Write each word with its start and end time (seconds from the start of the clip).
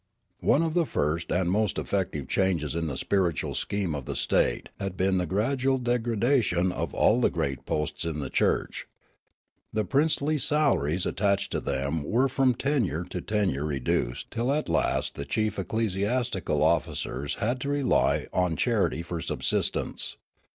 One 0.39 0.63
of 0.63 0.73
the 0.73 0.87
first 0.87 1.31
and 1.31 1.51
most 1.51 1.77
effective 1.77 2.27
changes 2.27 2.73
in 2.73 2.87
the 2.87 2.97
spiritual 2.97 3.53
scheme 3.53 3.93
of 3.93 4.05
the 4.05 4.15
state 4.15 4.69
had 4.79 4.97
been 4.97 5.17
the 5.19 5.27
gradual 5.27 5.77
degradation 5.77 6.71
of 6.71 6.95
all 6.95 7.21
the 7.21 7.29
great 7.29 7.67
posts 7.67 8.03
in 8.03 8.19
the 8.19 8.31
church. 8.31 8.87
The 9.71 9.85
princely 9.85 10.39
salaries 10.39 11.05
attached 11.05 11.51
to 11.51 11.59
them 11.59 12.01
were 12.01 12.29
from 12.29 12.55
tenure 12.55 13.03
to 13.11 13.21
tenure 13.21 13.65
reduced 13.65 14.31
till 14.31 14.51
at 14.51 14.69
last 14.69 15.13
the 15.13 15.23
chief 15.23 15.59
ecclesiastical 15.59 16.63
officers 16.63 17.35
had 17.35 17.61
to 17.61 17.69
rely 17.69 18.25
on 18.33 18.55
charity 18.55 19.03
for 19.03 19.21
subsistence. 19.21 20.17